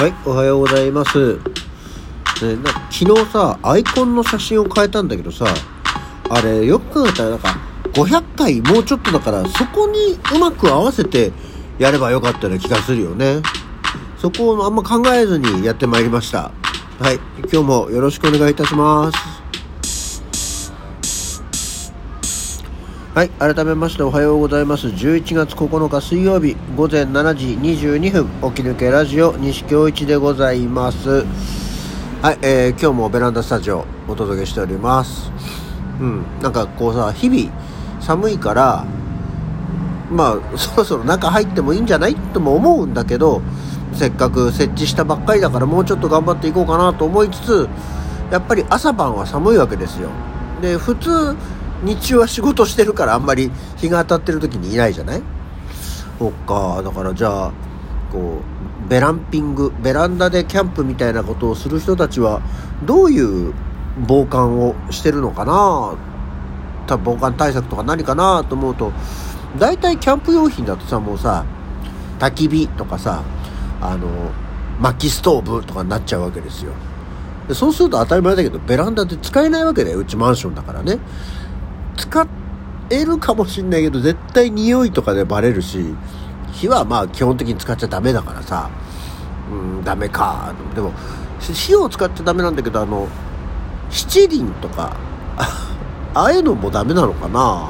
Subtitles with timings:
[0.00, 1.34] はい、おはようございます。
[1.36, 5.44] ね、な昨日さ、アイコンの写真を変えたんだけどさ、
[6.30, 7.58] あれ、よく考えたらなんか、
[7.92, 11.32] 500回もうちょっとだから、そこにうまく合わせて
[11.78, 13.42] やればよかったような気がするよね。
[14.16, 16.50] そこをあんま考えずにやってまいりました。
[16.98, 17.20] はい、
[17.52, 19.39] 今日もよろしくお願いいたします。
[23.12, 24.86] はい、改めましておはようございます。
[24.86, 31.24] 11月9日水曜日午前7時22分、起き抜けラジオ西京一でございます。
[32.22, 35.32] はい、えー今日もベランダスタジオお届けしております。
[36.00, 37.52] うん、なんかこうさ、日々
[38.00, 38.86] 寒いから、
[40.12, 43.42] まあ、 そろそろ中入ってもいいんじゃないとも思うんだけど、
[43.92, 47.68] せっかく設置したばっかりだからもうちょっと頑張っていこうかなと思いつつ、
[48.30, 50.10] やっぱり朝晩は寒いわけですよ。
[50.62, 51.34] で、普通、
[51.82, 55.22] 日中は仕事してるからあんまり日が当たってる時にいないじゃない？
[56.18, 57.52] そっか、だからじゃあ、
[58.12, 58.42] こ
[58.86, 62.42] う、ベランピング、ベランダでキャンプみたいなことをする人たちは、
[62.84, 63.54] どういう
[64.06, 65.96] 防寒をしてるのかな？
[66.86, 68.92] 多分防寒対策とか何かなと思うと、
[69.58, 71.46] 大体キャンプ用品だとさ、もうさ、
[72.18, 73.22] 焚き火とかさ、
[73.80, 74.08] あの、
[74.80, 76.72] 薪ストーブとかになっちゃうわけですよ。
[77.54, 79.98] そうすると当たり前だけど、ベランダで使えないわけだよ。
[79.98, 80.98] うちマンションだからね。
[82.00, 82.26] 使
[82.88, 85.94] えるかもしんないけど、絶対匂いとかでバレるし、
[86.52, 88.70] 火はまあ基本的に使っちゃダメだからさ、
[89.52, 90.54] うん、ダメか。
[90.74, 90.92] でも、
[91.40, 93.06] 火を使っちゃダメなんだけど、あの、
[93.90, 94.96] 七輪とか、
[96.14, 97.68] ああいうのもダメなのかな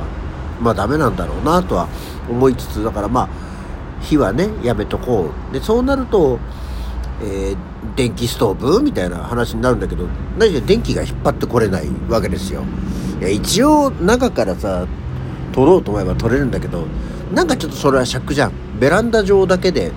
[0.61, 1.89] まあダメなんだろうなとは
[2.29, 3.29] 思いつつ、だからまあ、
[4.01, 5.53] 火はね、やめとこう。
[5.53, 6.39] で、そうなると、
[7.23, 7.57] えー
[7.97, 10.07] 電気ストーブみたいな話になるんだけど、
[10.39, 12.63] 何で電気が引っ張ってこれないわけですよ。
[13.21, 14.87] いや、一応中からさ、
[15.53, 16.85] 取ろうと思えば取れるんだけど、
[17.33, 18.53] なんかちょっとそれは尺じゃん。
[18.79, 19.93] ベランダ上だけで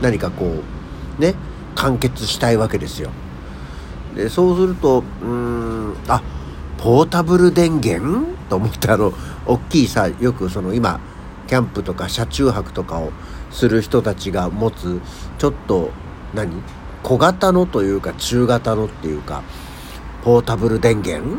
[0.00, 0.62] 何かこ
[1.18, 1.34] う、ね、
[1.74, 3.10] 完結したいわけですよ。
[4.16, 6.22] で、そうすると、うーん、あ、
[6.78, 8.26] ポータブル電源？
[8.48, 9.12] と思ってあの、
[9.46, 10.98] 大きいさ、よくその今、
[11.46, 13.12] キャンプとか車中泊とかを
[13.50, 15.00] する人たちが持つ、
[15.38, 15.90] ちょっと、
[16.34, 16.62] 何？
[17.02, 19.42] 小型のというか中型のっていうか、
[20.22, 21.38] ポータブル電源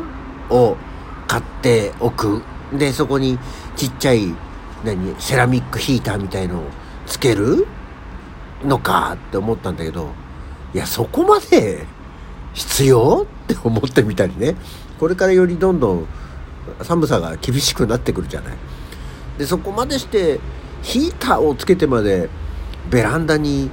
[0.50, 0.76] を
[1.26, 2.42] 買っておく。
[2.72, 3.38] で、そこに
[3.76, 4.34] ちっちゃい、
[4.84, 5.14] 何？
[5.20, 6.62] セラミックヒーターみたいのを
[7.06, 7.66] つける
[8.64, 10.10] のかって思ったんだけど、
[10.74, 11.84] いや、そこまで
[12.54, 13.26] 必要？
[13.44, 14.56] って思ってみたりね。
[14.98, 16.06] これからよりどんどん
[16.82, 18.56] 寒さが厳しくなってくるじゃない。
[19.38, 20.40] で、そこまでして
[20.82, 22.28] ヒーターをつけてまで
[22.88, 23.70] ベランダに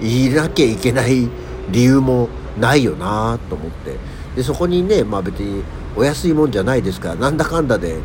[0.00, 1.28] いなきゃいけない
[1.70, 2.28] 理由も
[2.58, 3.96] ないよなと思って。
[4.36, 5.62] で、そこにね、まあ別に
[5.96, 7.98] お安いもんじゃないですから、なんだかんだで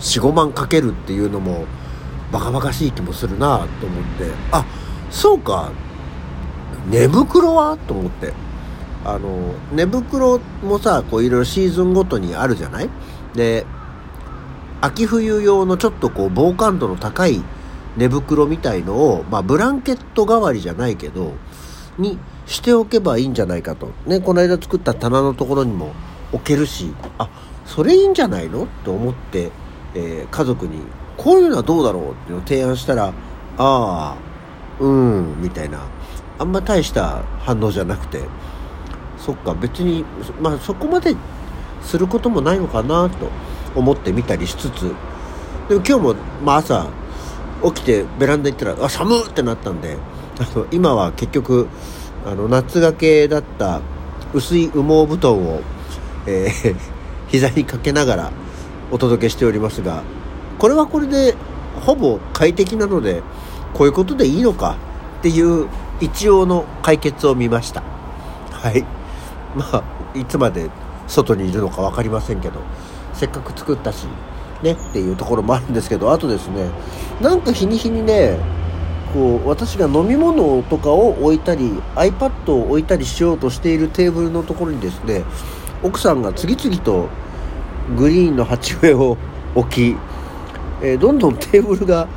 [0.00, 1.64] 4、5万かけるっていうのも
[2.32, 4.64] バカバカしい気もするなと思って、あ、
[5.10, 5.70] そうか、
[6.90, 7.76] 寝袋は？
[7.76, 8.32] と思って。
[9.04, 12.90] あの、寝袋もさ、こういろいろシーズンごとにあるじゃない？
[13.34, 13.66] で、
[14.80, 17.42] 秋冬用のちょっとこう防寒度の高い
[17.96, 21.32] 寝袋みたいのを、まあブランケット代わりじゃないけど、
[21.98, 23.90] にしておけばいいんじゃないかと。
[24.06, 25.92] ね、この間作った棚のところにも
[26.32, 27.28] 置けるし、あ、
[27.66, 28.64] それいいんじゃないの？
[28.64, 29.50] って思って、
[29.94, 30.80] えー家族に、
[31.16, 32.10] こういうのはどうだろう？
[32.12, 33.12] っていうのを提案したら、あ
[33.58, 34.16] あ、
[34.80, 35.80] うん、みたいな。
[36.38, 38.20] あんま大した反応じゃなくて、
[39.18, 40.04] そっか、別に、
[40.40, 41.14] まあそこまで
[41.82, 43.28] することもないのかなと
[43.76, 44.94] 思ってみたりしつつ、
[45.68, 46.88] でも今日も、まあ朝、
[47.64, 49.96] 起きてベランダ行ったら、あ、寒っってなったんで、
[50.38, 51.68] あの、今は結局、
[52.26, 53.80] あの、夏掛けだった
[54.34, 55.60] 薄い羽毛布団を、
[56.26, 56.76] えー
[57.28, 58.32] 膝にかけながら
[58.90, 60.02] お届けしておりますが、
[60.58, 61.34] これはこれで、
[61.80, 63.22] ほぼ快適なので、
[63.72, 64.76] こういうことでいいのか
[65.20, 65.66] っていう
[66.02, 67.82] 一応の解決を見ました。
[68.50, 68.84] はい。
[69.56, 69.82] まあ、
[70.14, 70.68] いつまで
[71.06, 72.60] 外にいるのか分かりませんけど、
[73.14, 74.06] せっかく作ったし、
[74.62, 76.70] ね、っていうところもあるんですけど、あとですね、
[77.20, 78.38] なんか日に日にね、
[79.12, 85.24] こう、私が飲み物とかを置いたり、iPad を置いたりしようとしているテーブルのところにですね、
[85.82, 87.08] 奥さんが次々と
[87.96, 89.16] グリーンの鉢植えを
[89.54, 89.96] 置き、
[90.80, 92.08] えーどんどんテーブルが、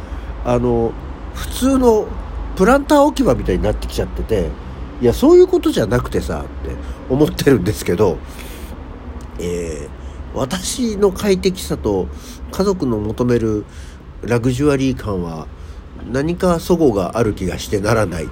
[0.45, 0.91] あの、
[1.33, 2.07] 普通の
[2.55, 4.49] プランター置き場みたいになってきちゃってて、
[5.01, 6.75] いや、そういうことじゃなくてさ、って
[7.09, 8.17] 思ってるんですけど、
[9.39, 9.94] えー
[10.35, 12.07] 私の快適さと
[12.51, 13.65] 家族の求める
[14.21, 15.47] ラグジュアリー感は
[16.11, 18.27] 何か齟齬がある気がしてならない、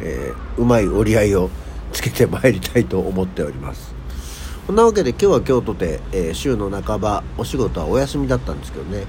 [0.00, 1.50] えーうまい折り合いを
[1.92, 3.94] つけてまいりたいと思っております。
[4.66, 9.04] そんなわけで今日は今日とて、えー週の半ばお仕事はお休みだったんですけどね、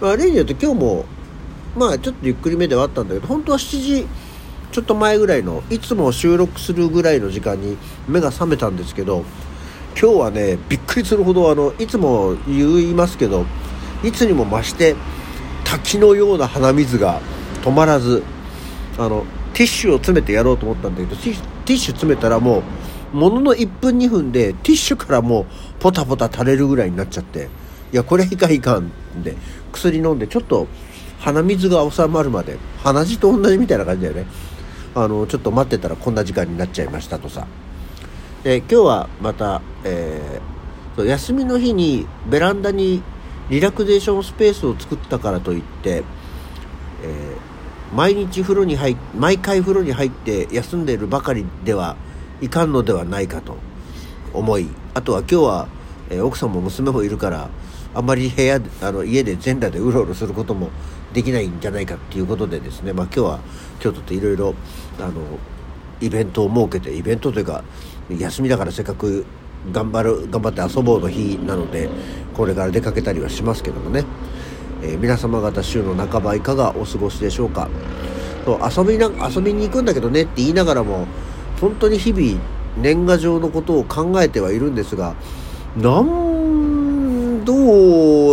[0.00, 1.04] まあ、例によって今日も
[1.76, 4.06] まあちょっとゆっくりめではあったんだけど本当は7時
[4.72, 7.76] ちょっと前ぐらいのいつも収録するぐらいの時間に
[8.08, 9.24] 目が覚めたんですけど
[10.00, 13.46] 今日はねびっくりするほどあのいつも言いますけど
[14.02, 14.96] いつにも増して
[15.64, 17.20] 滝のような鼻水が
[17.62, 18.22] 止まらず
[18.98, 19.24] あの
[19.54, 22.62] ティッシュを詰めてやろうと思ったんだけどティッシュ詰めたらも
[23.12, 25.46] うものの1分2分でティッシュからもう
[25.78, 27.48] ポタポタ垂れるぐらいになっちゃって
[27.92, 28.90] いやこれいかんいかん
[29.22, 29.36] で
[29.72, 30.66] 薬飲んでちょっと
[31.20, 34.26] 鼻水が収まるまで鼻血と同じみたいな感じだよね。
[34.94, 37.46] あのちょっと待ってたらこんな時間になっちゃいましたとさ。
[38.44, 43.02] で今日はまた、えー、休みの日にベランダに
[43.50, 46.02] リラクゼーションスペースを作ったからといって、
[47.02, 51.96] えー、毎日風呂に入毎回風呂に入って休んでいるばかりでは
[52.40, 53.56] いかんのではないかと
[54.32, 55.68] 思いあとは今日は、
[56.10, 57.50] えー、奥さんも娘もいるから
[57.94, 60.70] あんまり部屋あの家で全裸でうろうろすることも
[61.12, 63.40] できないんじゃないかっていうことでですね、まあ、今日は
[63.78, 64.54] 京都っていろいろ
[66.00, 67.62] イベントを設けてイベントというか
[68.10, 69.24] 休みだからせっかく
[69.72, 71.88] 頑張る頑張って遊ぼうの日なので
[72.34, 74.04] これから出かけたりはしますけどもね、
[74.82, 77.68] えー、皆様方週の半ばいかがお過ごしでしょうか。
[78.44, 81.06] と遊びな遊びに行くんだけどねって言いながらも
[81.60, 82.38] 本当に日々
[82.76, 85.14] 年賀状のことを考えてはいるんですが
[85.76, 87.54] なんど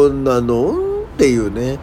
[0.10, 1.80] うなのっていうね。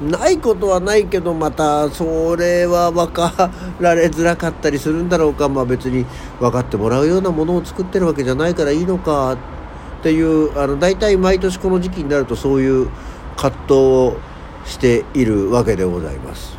[0.00, 3.50] ないことはないけどまたそれは分か
[3.80, 6.06] られづらかったりするんだろうかまあ別に
[6.38, 9.38] 分かってもらうようなものを作ってるわけじゃないからいいのかっ
[10.02, 12.88] ていうあの大体毎年この時期になるとそういう
[13.36, 14.16] 葛藤を
[14.64, 16.56] しているわけでございます。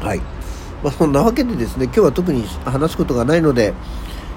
[0.00, 0.18] はい
[0.82, 3.72] まあ、そんなわけでですね今日は特に話すことがないので、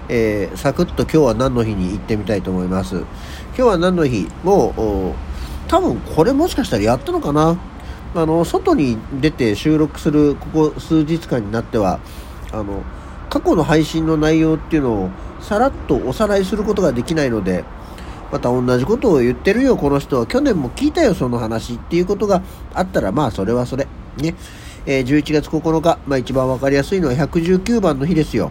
[0.08, 2.96] えー、サクッと今日は何の日に行ってみたいと思います。
[2.96, 3.06] 今
[3.56, 4.30] 日は何の日？
[4.44, 7.58] もう多分これもしかしたらやったのかな？
[8.16, 12.00] あの外に出て収録するここ数日間になっては
[12.54, 12.82] あの
[13.30, 15.10] 過去の配信の内容っていうのを
[15.42, 17.66] さらっとおさらいすることができないので
[18.32, 20.26] また同じことを言ってるよこの人は。
[20.26, 22.42] 去年も聞いたよその話っていうことが
[22.74, 23.86] あったらまあそれはそれ。
[24.18, 24.34] ね、
[24.86, 28.50] えー、11月9日、まあ、一番分かりやすいのは119番の日ですよ、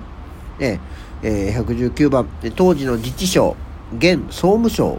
[0.58, 0.78] ね
[1.22, 2.28] えー、119番。
[2.54, 3.56] 当時の自治省
[3.96, 4.98] 現総務省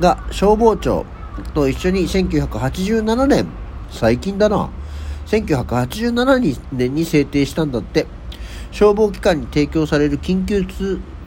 [0.00, 1.06] が消防庁
[1.54, 3.59] と一緒に1987年
[3.90, 4.70] 最近だな。
[5.26, 8.06] 1987年に制定したんだって。
[8.72, 10.64] 消防機関に提供される緊急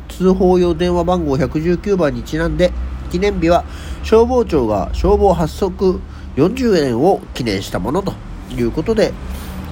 [0.09, 2.71] 通報用電話番号119番にちなんで、
[3.11, 3.65] 記念日は
[4.03, 5.99] 消防庁が消防発足
[6.35, 8.13] 40年を記念したものと
[8.55, 9.13] いうことで、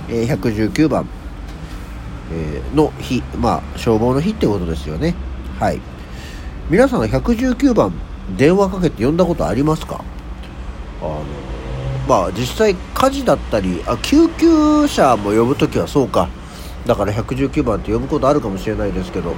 [0.09, 1.07] え119番、
[2.31, 5.15] えの日、まあ、消防の日ってことですよね。
[5.59, 5.79] はい。
[6.69, 7.93] 皆さん119番
[8.37, 10.03] 電話かけて呼んだことありますか？
[11.01, 11.23] あの
[12.11, 16.27] まあ実際火事だったりあ救急車も呼ぶ時はそうか。
[16.85, 19.33] だから119番って呼ぶことあるかもしれないですけど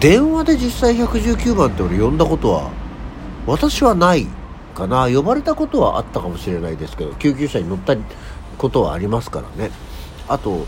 [0.00, 2.72] 電話で実際119番って俺呼んだことは
[3.46, 4.26] 私はない
[4.74, 5.08] かな。
[5.08, 7.94] 呼ばれたことはあったかもしれないですけど救急車に乗った
[8.58, 9.70] ことはありますからね。
[10.26, 10.66] あと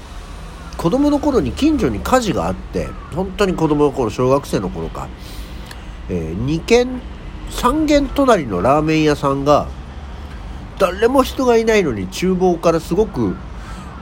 [0.76, 5.08] 子供の頃に近所に火事があって本当に子供の頃小学生の頃か、
[6.08, 7.00] えー、2軒
[7.50, 9.66] 3軒隣のラーメン屋さんが
[10.78, 13.36] 誰も人がいないのに厨房からすごく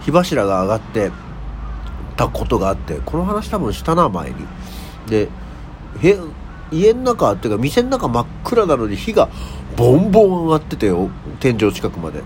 [0.04, 1.10] 火柱が上がって
[2.16, 4.36] たことがあってこの話多分したな前に。
[5.06, 5.28] で
[6.70, 9.28] 家の中っていうか店の中真っ暗なのに火が
[9.76, 10.90] ボンボン上がってて
[11.40, 12.22] 天井近くまで。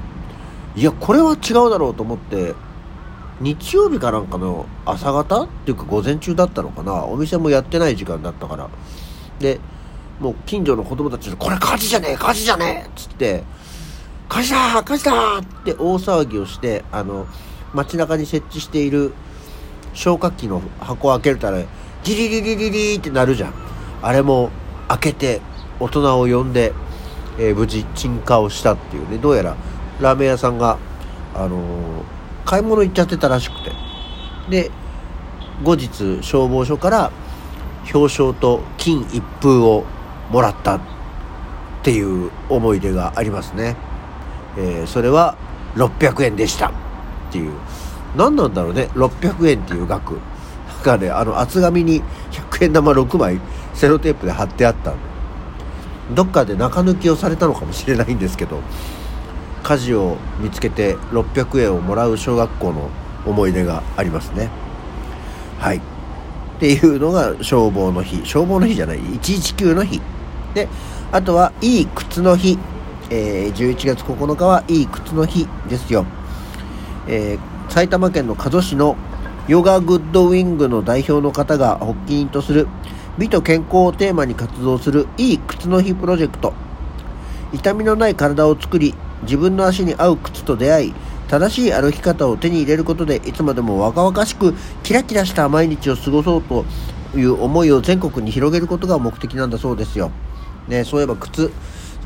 [0.77, 2.55] いやこれは違うだろうと思って
[3.41, 7.05] 日曜日かなんかの朝方っていうか午前中だったのかな。
[7.07, 8.69] お店もやってない時間だったから。
[9.41, 9.59] で
[10.21, 13.45] もう近所の子供たちで「これ火事じゃねえ火事じゃねえ!」っつって
[14.29, 17.27] 火事だ火事だって大騒ぎをしてあの
[17.73, 19.13] 街中に設置している
[19.95, 21.63] 消火器の箱を開けるたら
[22.03, 23.55] ギリリリリリってなるじゃん。
[24.03, 24.51] あれも
[24.89, 25.41] 開けて
[25.81, 26.73] 大人を呼んで、
[27.39, 29.19] えー、無事鎮火をしたっていうね。
[29.19, 29.57] どうやら
[30.01, 30.79] ラーメン屋さんが、
[31.35, 32.05] あのー、
[32.45, 33.73] 買い物行っちゃってたらしくて。
[34.51, 34.71] で
[35.65, 37.11] 後日消防署から
[37.93, 39.85] 表彰と金一封を
[40.31, 40.81] もらったっ
[41.83, 43.77] ていう思い出がありますね。
[44.57, 45.37] えー、それは
[45.75, 46.69] 600円でした。
[46.69, 46.73] っ
[47.31, 47.53] ていう。
[48.17, 48.89] 何なんだろうね。
[48.95, 50.19] 600円っていう額。
[50.87, 53.41] がねあの厚紙に100円玉6枚
[53.75, 54.95] セロテープで貼ってあった
[56.15, 58.61] どっかで中抜きをされたのかもしれないんですけど
[59.63, 62.89] 火事を見つけて600円をもらう小学校の
[63.27, 64.49] 思い出がありますね。
[65.59, 65.79] はい。
[65.79, 65.81] っ
[66.61, 68.25] ていうのが消防の日。
[68.25, 69.01] 消防の日じゃない。
[69.01, 70.01] 119の日。
[70.55, 70.69] で
[71.11, 72.57] あとはいい靴の日。
[73.11, 76.07] えー、11月9日はいい靴の日ですよ。
[77.09, 78.97] えー、埼玉県の加須市の
[79.49, 82.67] ヨガグッドウィングの代表の方が発起人とする
[83.17, 86.53] 美と健康をテーマに活動するいい靴の日プロジェクト
[87.53, 90.95] 痛みのない体を作り自分の足に合う靴と出会い
[91.29, 96.65] 正しい歩き方を手に入れることでいつまでも若々しくキラキラした毎日を過ごそうと
[97.15, 100.11] いう思いを全国に広げることが目的なんだそうですよ。
[100.69, 101.53] ね、そういえば靴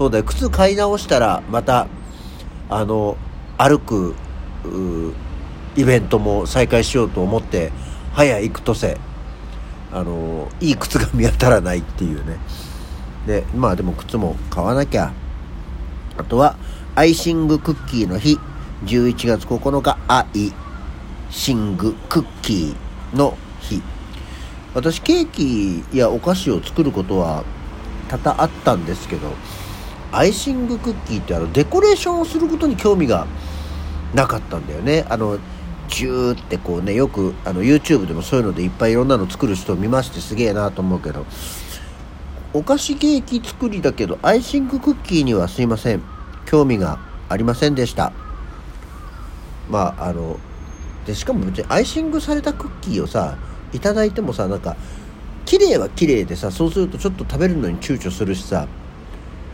[0.01, 0.25] そうだよ。
[0.25, 1.87] 靴買い直したらまた
[2.71, 3.19] あの
[3.59, 4.15] 歩く
[5.77, 7.71] イベントも再開しようと思って
[8.15, 8.97] 早行くとせ
[9.93, 12.39] あのいい靴が見当たらないっていうね。
[13.27, 15.13] でまあでも靴も買わなきゃ。
[16.17, 16.57] あとは
[16.95, 18.39] アイシングクッキーの日
[18.87, 20.51] 11月9日アイ
[21.29, 23.83] シングクッキーの日。
[24.73, 27.45] 私ケーキやお菓子を作ることは
[28.09, 29.31] 多々あったんですけど
[30.13, 33.27] アイシングクッキーってあのデコレーションをすることに興味が
[34.15, 35.05] なかったんだよね。
[35.09, 35.39] あの
[35.89, 41.27] ジューってこうねよくあの YouTube でもそういうのでいっぱいいろんなの作る人を見ましてすげえなと思うけど。
[42.53, 46.03] お菓子ケーキ作りだけどアイシングクッキーにはすいません。
[46.47, 46.99] 興味が
[47.29, 48.13] ありませんでした。
[49.69, 50.37] まああの
[51.07, 53.39] でしかも別にアイシングされたクッキーをさ
[53.73, 54.77] いただいてもさなんか
[55.45, 58.67] 綺麗は綺麗でさそうするとちょっと食べるのに躊躇するしさ、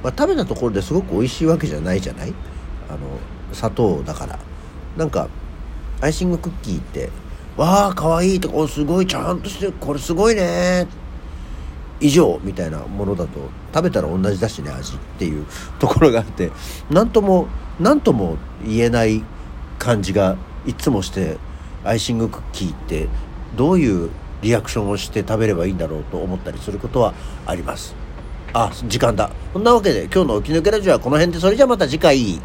[0.03, 2.35] まあ、食べたところですごく美味しいわけじゃないじゃない？
[2.89, 2.99] あの
[3.53, 4.39] 砂糖だから。
[4.97, 5.29] なんか
[6.01, 7.11] アイシングクッキーって
[7.57, 10.87] わあかわいいとかすごいちゃんとしてこれすごいね。
[11.99, 15.47] 以上みたいなものだと食べたら同じだしね味っていう
[15.81, 16.51] ところがあって。
[16.91, 17.47] 何とも
[17.81, 19.23] 何とも言えない
[19.79, 20.37] 感じが
[20.67, 21.39] いつもして
[21.85, 23.09] アイシングクッキーって
[23.57, 24.11] どういう
[24.43, 27.15] リアクションをして食べればいいんだろうと思ったりすることは
[27.47, 27.95] あります。
[28.59, 29.31] あ時間だ。
[29.53, 31.39] そんなわけで今日の「起き抜けラジオ」はこの辺で。
[31.39, 32.41] それじゃまた次回。